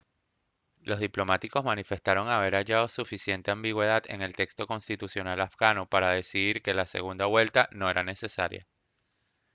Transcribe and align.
los 0.81 0.99
diplomáticos 0.99 1.63
manifestaron 1.63 2.27
haber 2.27 2.55
hallado 2.55 2.87
suficiente 2.87 3.51
ambigüedad 3.51 4.01
en 4.07 4.23
el 4.23 4.35
texto 4.35 4.65
constitucional 4.65 5.39
afgano 5.41 5.85
para 5.85 6.09
decidir 6.13 6.63
que 6.63 6.73
la 6.73 6.87
segunda 6.87 7.27
vuelta 7.27 7.69
no 7.71 7.87
era 7.87 8.01
necesaria 8.03 8.65